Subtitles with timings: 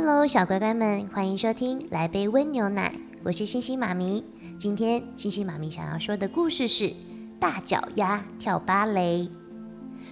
[0.00, 2.92] Hello，小乖乖们，欢迎收听《来杯温牛奶》，
[3.24, 4.24] 我是星星妈咪。
[4.56, 6.84] 今天星星妈咪想要说的故事是
[7.40, 9.22] 《大脚丫跳芭蕾》。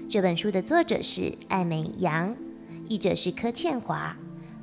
[0.08, 2.34] 这本书的作者是艾美杨，
[2.88, 4.16] 译者是柯倩华。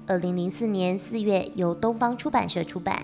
[0.07, 3.01] 二零零四年四月由东方出版社出版。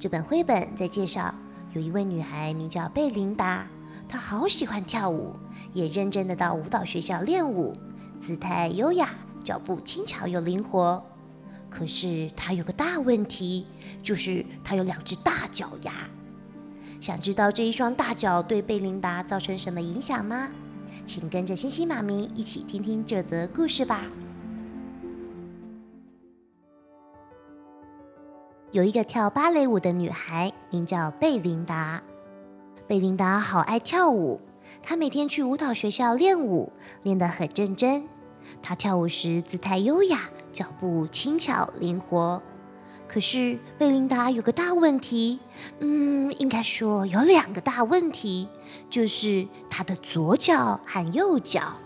[0.00, 1.32] 这本绘本在介绍
[1.72, 3.68] 有一位女孩名叫贝琳达，
[4.08, 5.36] 她好喜欢跳舞，
[5.72, 7.76] 也认真的到舞蹈学校练舞，
[8.20, 9.10] 姿态优雅，
[9.44, 11.00] 脚步轻巧又灵活。
[11.74, 13.66] 可是他有个大问题，
[14.02, 15.92] 就是他有两只大脚丫。
[17.00, 20.50] 想知道这一双大脚对贝琳达造成什么影响吗？
[21.06, 24.04] 请跟着星星妈咪一起听听这则故事吧。
[28.70, 32.02] 有一个跳芭蕾舞的女孩，名叫贝琳达。
[32.86, 34.40] 贝琳达好爱跳舞，
[34.82, 38.06] 她每天去舞蹈学校练舞，练得很认真。
[38.60, 40.30] 她跳舞时姿态优雅。
[40.52, 42.42] 脚步轻巧灵活，
[43.08, 45.40] 可是贝琳达有个大问题，
[45.80, 48.46] 嗯，应该说有两个大问题，
[48.90, 51.78] 就是她的左脚和右脚。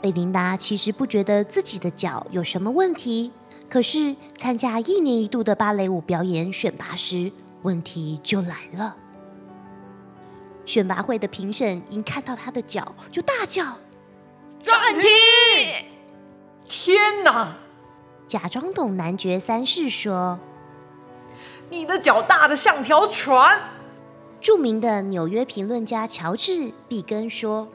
[0.00, 3.32] 贝琳达其实不觉得自己的脚有什么问题，
[3.68, 8.94] 可是参加一年一度的芭蕾舞表演选拔时，问题就来了。
[10.64, 13.64] 选拔会的评审一看到她的脚，就大叫
[14.62, 15.02] ：“暂停！”
[16.66, 17.56] 天哪！
[18.26, 20.38] 假装懂男爵三世说
[21.70, 23.58] ：“你的脚大的像条船。”
[24.40, 26.52] 著名的纽约评论家乔治·
[26.86, 27.68] 毕根说：“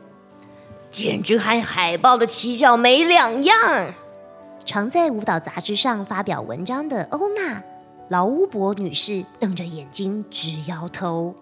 [0.91, 3.93] 简直和海豹的鳍脚没两样。”
[4.63, 7.59] 常在舞蹈杂志上发表文章的欧娜·
[8.09, 11.35] 劳乌伯女士瞪着眼睛直摇头。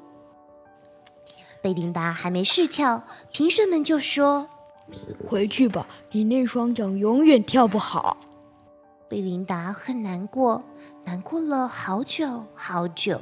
[1.62, 4.48] 贝琳达还没试跳，评审们就说。
[5.28, 8.18] 回去吧，你那双脚永远跳不好。
[9.08, 10.64] 贝琳达很难过，
[11.06, 13.20] 难过了好久好久。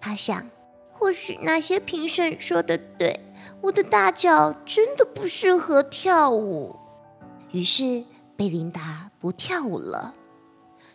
[0.00, 0.46] 她想，
[0.92, 3.20] 或许那些评审说的对，
[3.60, 6.74] 我的大脚真的不适合跳舞。
[7.52, 8.04] 于是，
[8.36, 10.14] 贝琳达不跳舞了。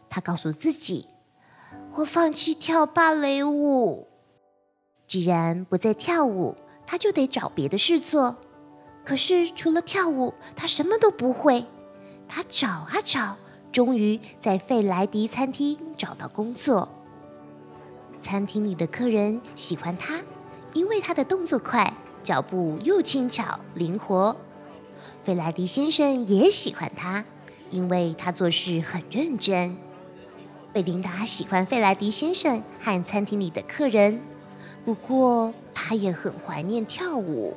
[0.09, 1.07] 她告诉自己，
[1.95, 4.07] 我放弃跳芭蕾舞。
[5.07, 8.35] 既然不再跳舞，她就得找别的事做。
[9.09, 11.65] 可是除了跳舞，他什么都不会。
[12.27, 13.37] 他找啊找，
[13.71, 16.87] 终于在费莱迪餐厅找到工作。
[18.21, 20.21] 餐厅里的客人喜欢他，
[20.73, 21.91] 因为他的动作快，
[22.23, 24.35] 脚步又轻巧灵活。
[25.23, 27.25] 费莱迪先生也喜欢他，
[27.71, 29.75] 因为他做事很认真。
[30.71, 34.21] 贝琳达喜欢费莱迪先生和餐厅里的客人，
[34.85, 37.55] 不过他也很怀念跳舞。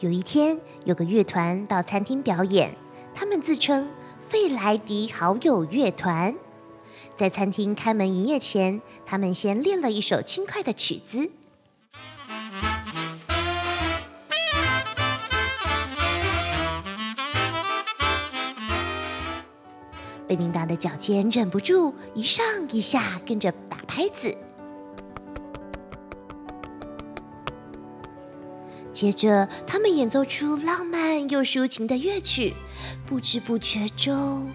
[0.00, 2.74] 有一天，有个乐团到餐厅表演，
[3.14, 3.88] 他们自称
[4.20, 6.34] “费莱迪好友乐团”。
[7.16, 11.30] 在餐厅开门营业前，他们先练了一首轻快的曲子。
[20.26, 24.36] 贝琳达的脚尖忍不住一上一下跟着打拍子。
[28.94, 32.54] 接着，他们演奏出浪漫又抒情的乐曲，
[33.04, 34.48] 不知不觉中，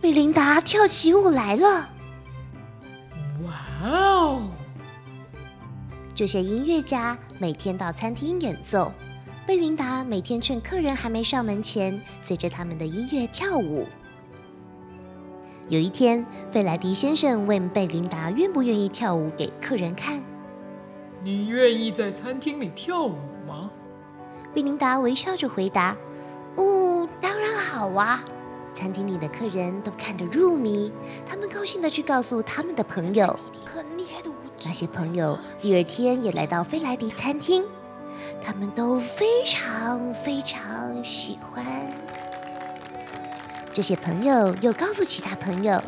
[0.00, 1.88] 贝琳达跳起舞来了。
[3.44, 4.50] 哇哦！
[6.12, 8.92] 这些音乐家每天到餐厅演奏，
[9.46, 13.86] 贝琳达每天趁客人还没上门前，随着他们的音乐跳舞。
[15.68, 20.20] 有一天，费莱迪先生问贝琳达愿不愿意跳舞给客人看。
[21.22, 23.14] 你愿意在餐厅里跳舞
[23.46, 23.70] 吗？
[24.54, 25.96] 贝琳达微笑着回答
[26.56, 28.24] ：“哦，当然好啊！”
[28.72, 30.92] 餐厅里的客人都看得入迷，
[31.26, 33.38] 他们高兴地去告诉他们的朋友。
[33.66, 34.34] 很厉害的舞
[34.64, 37.64] 那些朋友第二天也来到菲莱迪餐厅，
[38.40, 41.64] 他们都非常非常喜欢。
[43.72, 45.82] 这些朋友又告诉其他朋友，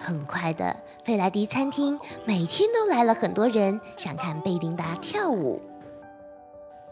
[0.00, 0.74] 很快的，
[1.04, 5.60] 费莱迪餐厅每天都来了很多人，想看贝琳达跳舞。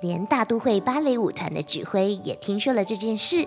[0.01, 3.47] 连大都会芭蕾舞团的指挥也听说了这件事。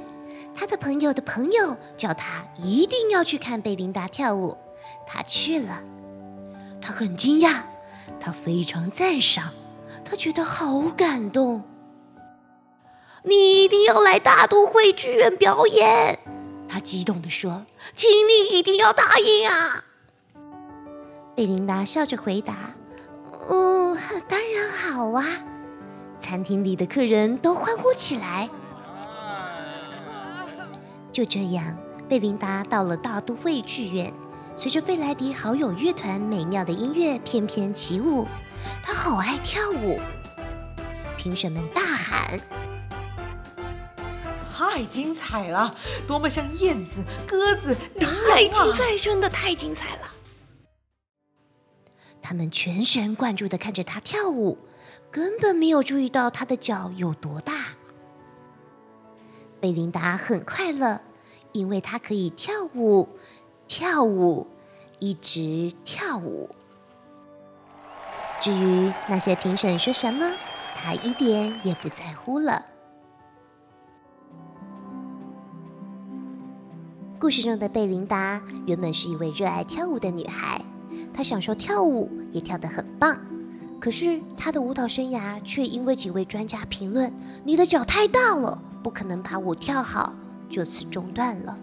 [0.56, 4.58] 他的朋友的朋友叫他一定要去看贝琳达跳舞。
[5.06, 5.82] 他去了，
[6.82, 7.62] 他很惊讶，
[8.20, 9.54] 他非常赞赏，
[10.04, 11.64] 他觉得好感动。
[13.24, 16.20] 你一定要来大都会剧院表演，
[16.68, 19.84] 他激动地说：“请你一定要答应啊！”
[21.36, 22.54] 贝琳达笑着回答
[23.50, 23.98] ：“哦，
[24.28, 25.26] 当然好啊！”
[26.30, 28.48] 餐厅里的客人都欢呼起来。
[31.12, 31.76] 就这样，
[32.08, 34.14] 贝琳达到了大都会剧院，
[34.56, 38.28] 随着费莱迪好友乐团美妙的音乐翩翩起舞。
[38.84, 40.00] 她好爱跳舞，
[41.18, 42.40] 评审们大喊。
[44.56, 45.74] 太精彩了，
[46.08, 50.09] 多么像燕子、鸽子、太精彩，真的太精彩了！
[52.30, 54.60] 他们全神贯注的看着他跳舞，
[55.10, 57.54] 根本没有注意到他的脚有多大。
[59.60, 61.02] 贝琳达很快乐，
[61.54, 63.10] 因为她可以跳舞，
[63.68, 64.46] 跳舞，
[65.00, 66.52] 一直跳舞。
[68.40, 70.32] 至于那些评审说什么，
[70.76, 72.64] 她一点也不在乎了。
[77.20, 80.62] 故事中的贝琳达原本是一位热爱跳舞的女孩，
[81.20, 83.20] 他享受跳舞，也跳得很棒。
[83.78, 87.14] 可是他的舞蹈生涯却因为几位专家评论
[87.44, 90.14] “你的脚太大了，不可能把舞跳好”，
[90.50, 91.58] 就此中断了。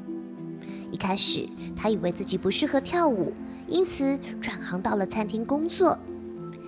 [0.92, 3.32] 一开始，他以为自己不适合跳舞，
[3.66, 5.98] 因此转行到了餐厅工作。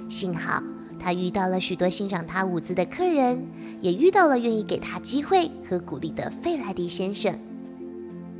[0.08, 0.62] 幸好
[0.98, 3.46] 他遇到了许多欣赏他舞姿的客人，
[3.82, 7.38] 也遇到了愿意给他机会和鼓励的费莱迪先生。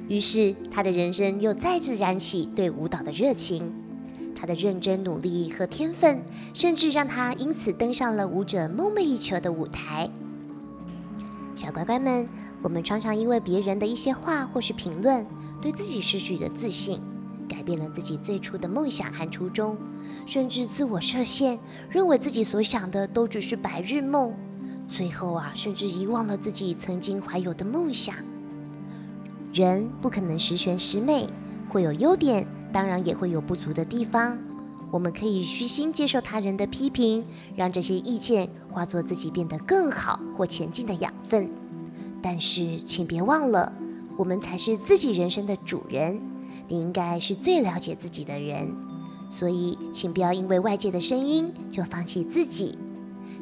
[0.09, 3.78] 于是，他的人生又再次燃起对舞蹈的热情。
[4.39, 6.23] 他的认真努力和天分，
[6.55, 10.09] 甚至让他因此登上了舞者梦寐以求的舞台。
[11.57, 12.29] 小乖乖们，
[12.63, 15.27] 我们常常因为别人的一些话或是评论，
[15.61, 17.01] 对自己失去了自信，
[17.49, 19.77] 改变了自己最初的梦想和初衷，
[20.25, 21.59] 甚至自我设限，
[21.91, 24.33] 认为自己所想的都只是白日梦。
[24.89, 28.15] 最后啊，甚至遗忘了自己曾经怀有的梦想。
[29.53, 31.27] 人不可能十全十美，
[31.69, 34.39] 会有优点，当然也会有不足的地方。
[34.91, 37.23] 我们可以虚心接受他人的批评，
[37.55, 41.51] 让这些意见化作自己变得更好或前进的养分。
[42.23, 43.73] 但是，请别忘了，
[44.17, 46.21] 我们才是自己人生的主人。
[46.69, 48.75] 你应该是最了解自己的人，
[49.29, 52.77] 所以，请不要因为外界的声音就放弃自己。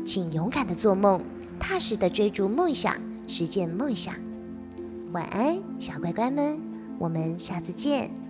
[0.04, 1.20] 请勇敢的做梦，
[1.58, 2.94] 踏实的追逐梦想，
[3.26, 4.14] 实现梦想。
[5.12, 6.60] 晚安，小乖乖们，
[6.98, 8.25] 我们下次见。